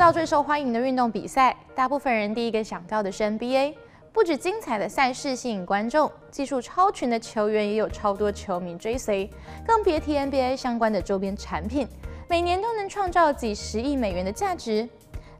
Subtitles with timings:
[0.00, 3.74] 到最受欢迎的运动比赛，大部分人第一个想到的是 NBA。
[4.14, 9.30] 不止精彩的赛事吸引观众，技术超群的球员也有超多球迷追随，
[9.66, 11.86] 更别提 NBA 相关的周边产品，
[12.30, 14.88] 每年都能创造几十亿美元的价值。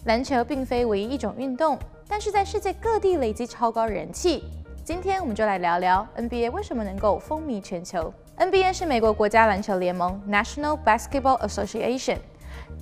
[0.05, 4.45] 篮球并非唯一一种运动，但是在世界各地累积超高人气。
[4.85, 8.13] 今天我们就来聊聊 NBA 为什么能够风靡全球。
[8.37, 12.19] NBA 是美国国家篮球联盟 （National Basketball Association）。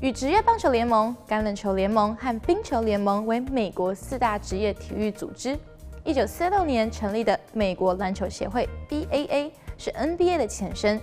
[0.00, 5.58] 与职业棒球联盟、橄榄球联盟和冰球联盟为美国四大职业体育组织。
[6.04, 11.00] 一九四六年成立的美国篮球协会 （BAA） 是 NBA 的前身。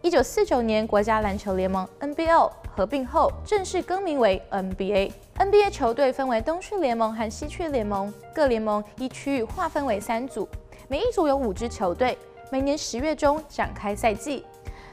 [0.00, 5.12] 一九四九年国家篮球联盟 （NBL） 合并后，正式更名为 NBA。
[5.36, 10.48] NBA 球队分为东区联盟和西区联盟，各联盟依区域划分为三组，
[10.88, 12.18] 每一组有五支球队。
[12.50, 14.44] 每年十月中展开赛季，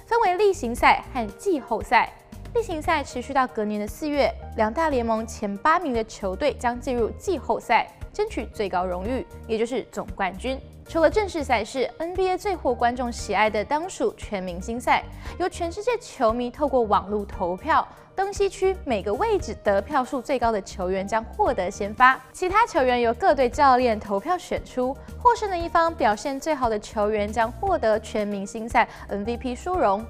[0.06, 2.14] 分为例行赛和季后赛。
[2.56, 10.60] 例行赛持续到隔年的四月，两大联盟前八名的球队将进入季后赛，争取最高荣誉，也就是总冠军。
[10.88, 15.04] 除了正式赛事，NBA 最获观众喜爱的当属全明星赛，
[15.38, 30.04] 由全世界球迷透过网络投票，东西区每个位置得票数最高的球员将获得先发，其他球员由各队教练投票选出，获胜的一方表现最好的球员将获得全明星赛 MVP 殊荣。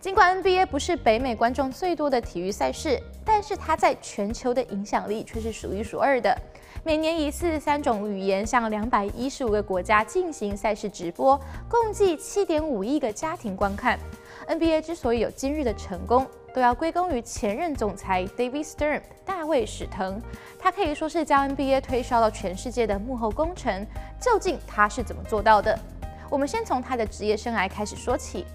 [0.00, 6.36] 尽管 NBA 不是北美观众最多的体育赛事，但是它在全球的影响力却是数一数二的。
[6.84, 11.36] 每年以四十三种语言向两百一十五个国家进行赛事直播，
[11.68, 13.98] 共计七点五亿个家庭观看。
[14.46, 20.22] NBA 之所以有今日的成功，都要归功于前任总裁 David Stern 大卫史腾。
[20.60, 23.84] 他可以说是将 NBA 推销到全世界的幕后功臣。
[24.20, 25.76] 究竟他是怎么做到的？
[26.30, 28.46] 我们先从他的职业生涯开始说起。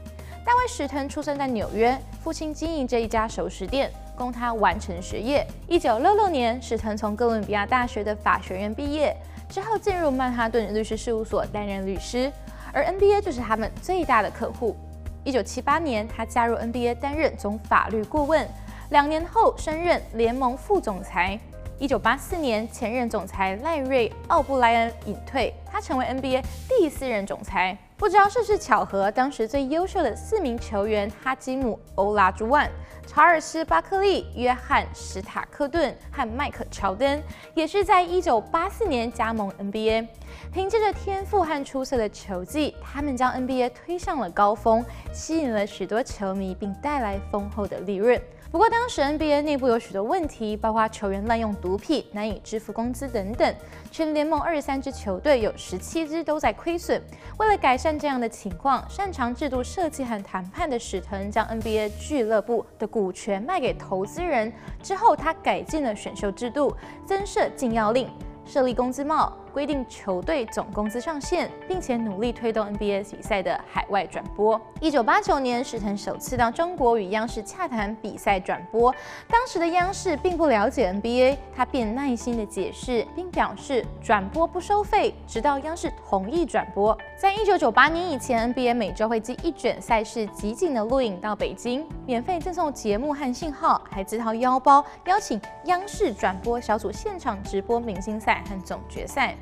[0.45, 5.47] 大卫史腾出生在纽约，父亲经营着一家熟食店，供他完成学业。
[5.69, 9.15] 一九六六年，史腾从哥伦比亚大学的法学院毕业，
[9.47, 12.29] 之后进入曼哈顿律师事务所担任律师，
[12.73, 14.75] 而 NBA 就是他们最大的客户。
[15.23, 18.45] 一九七八年，他加入 NBA 担任总法律顾问，
[18.89, 21.39] 两年后升任联盟副总裁。
[21.79, 27.77] 一九八四年，前任总裁赖瑞·奥布莱恩隐退，他成为 NBA 第四任总裁。
[28.03, 32.69] 不知道是不是巧合，当时最优秀的四名球员哈基姆、欧拉朱万、
[33.07, 40.05] 查尔斯·巴克利、约翰·史塔克顿和迈克·乔丹，也是在一九八四年加盟 NBA。
[40.51, 44.83] 凭借着天赋和出色的球技，他们将 NBA 推上了高峰，
[45.13, 48.21] 吸引了许多球迷，并带来丰厚的利润。
[48.53, 53.55] 不过，当时 NBA 内部有许多问题，包括球员滥用毒品、难以支付工资等等。
[53.89, 57.01] 全联盟二十三支球队有十七支都在亏损。
[57.39, 64.53] 为了改善这样的情况，擅长制度设计和谈判的史腾将 NBA 俱乐部的股权卖给投资人。
[64.83, 66.75] 之后，他改进了选秀制度，
[67.07, 68.07] 增设禁药令。
[68.45, 74.59] 设立工资帽，规定球队总工资上限，并且努力推动 NBA 比赛的海外转播。
[74.81, 78.93] 一九八九年，史腾首次到中国与央视洽谈比赛转播，
[79.29, 86.97] 当时的央视并不了解 NBA，他便耐心地解释，并表示转播不收费，直到央视同意转播。
[87.17, 98.33] 在一九九八年以前，NBA 每周会寄一卷赛事集锦的录影到北京，免费赠送节目和信号，还自掏腰包邀请央视转播小组现场直播明星赛。
[98.43, 99.35] 和总决赛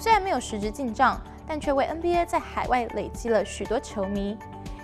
[0.00, 4.38] 虽然没有实质进账，但却为 NBA 在海外累积了许多球迷。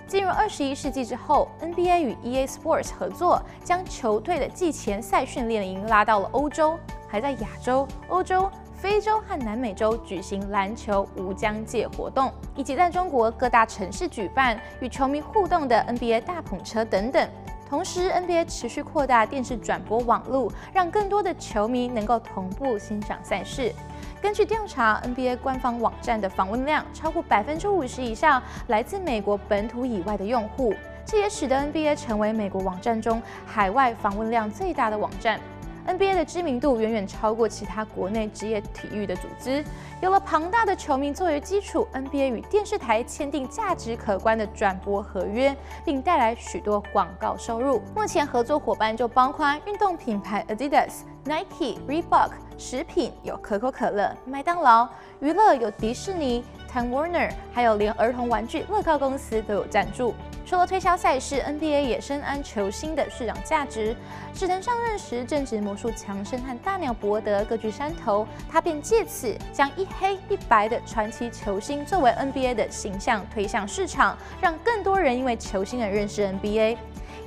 [0.05, 6.77] 进入二十一世纪之后，NBA 与 EA Sports 合作，将球队的季前赛训练营拉到了欧洲，
[7.07, 17.25] 还在亚洲、欧洲、非洲和南美洲举行篮球无疆界活动，以及在中国各大城市举办与球迷互动的 NBA 大篷车等等。
[17.67, 23.73] 同时，NBA 持续扩大电视转播网络，让更多的球迷能够同步欣赏赛事。
[24.21, 30.73] 根据调查，NBA 官方网站的访问量超过百分之五十以上来自美国本土以外的用户，
[31.05, 35.39] 这也使得 NBA 成为美国网站中海外访问量最大的网站。
[35.87, 39.63] NBA 的知名度远远超过其他国内职业体育的组织。
[40.01, 45.55] 有了庞大的球迷作为基础，NBA 与电视台签订价值可观的转播合约，
[45.85, 47.81] 并带来许多广告收入。
[47.95, 54.87] 目前合作伙伴就包括运动品牌 Adidas、Nike、Reebok，食品有可口可乐、麦当劳，
[55.19, 60.13] 娱乐有迪士尼、Time Warner，还有连儿童玩具乐高公司都有赞助。
[60.45, 63.95] 除了推销赛事，NBA 也深谙球星的市场价值。
[64.33, 76.77] 史腾上任时正值魔术强生和大鸟伯德各据山头，他便借此将一黑一白的传奇球星作为 NBA 的形象推向市场，让更多人因为球星而认识 NBA。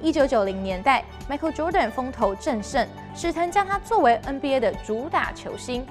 [0.00, 2.86] 一九九零年代，Michael Jordan 风头正盛，
[3.16, 5.84] 史腾将他作为 NBA 的主打球星。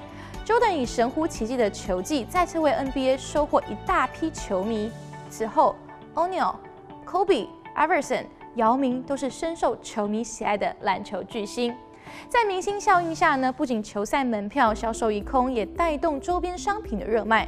[0.46, 4.90] Jordan 以神乎其技的球技，再次为 NBA 收获一大批球迷。
[5.30, 5.76] 此后
[6.16, 6.56] ，O'Neal、
[7.10, 8.26] Kobe、Everson、
[8.56, 11.74] 姚明都是深受球迷喜爱的篮球巨星。
[12.28, 17.48] 在明星效应下呢，不仅球赛门票销售一空，也带动周边商品的热卖。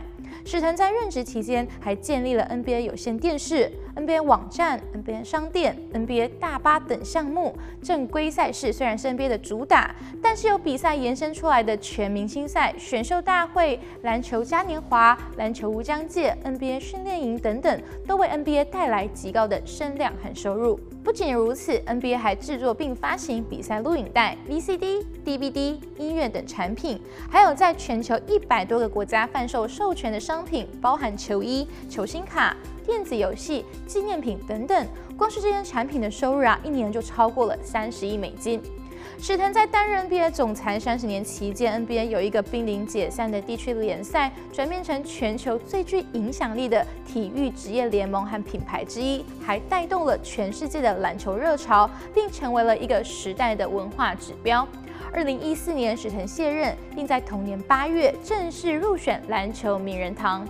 [0.51, 7.55] 史腾在任职期间，还建立了 NBA 有线电视、NBA 网站、NBA 商店、NBA 大巴等项目。
[7.83, 9.93] 正规赛事虽然是 NBA 的主打，
[10.23, 20.79] 但是由比赛延伸出来的全明星赛、选秀大会、篮球嘉年华、篮球无疆界、NBA 训练营等等，都为 NBA 带来极高的声量和收入。
[21.09, 34.87] 不仅如此，NBA 还制作并发行比赛录影带、VCD、DVD、音乐等产品，还有在全球一百多个国家贩售授权的商品，包含球衣、球星卡、电子游戏、纪念品等等。
[35.17, 38.61] 光是这些产品的收入啊，一年就超过了三十亿美金。
[39.17, 54.67] 史腾在担任 NBA 总裁三十年期间，NBA 有一个濒临解散的地区联赛，转变成全球最具影响力的体育职业联盟和品牌之一，还带动了全世界的篮球热潮，并成为了一个时代的文化指标。
[55.11, 60.47] 二零一四年，史腾卸任，并在同年八月正式入选篮球名人堂。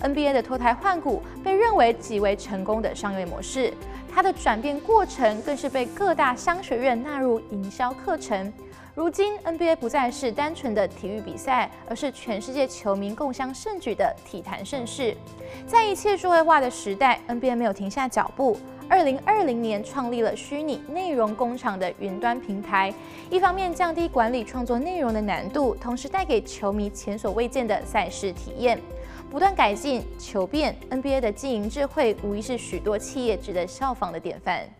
[0.00, 3.72] NBA 的脱胎换骨被认为极为成功的商业模式，
[4.18, 8.52] 它的转变过程更是被各大商学院纳入营销课程。
[8.92, 15.16] 如今，NBA 不再是单纯的体育比赛，而是全世界球迷共襄盛举的体坛盛事。
[15.68, 18.58] 在一切数位化的时代，NBA 没有停下脚步。
[18.88, 22.92] 二零二零年，创立了虚拟内容工厂的云端平台，
[23.30, 28.80] 一方面降低管理创作内容的难度，同时带给球迷前所未见的赛事体验。
[29.30, 34.77] 不断改进、求变，NBA 的经营智慧无疑是许多企业值得效仿的典范。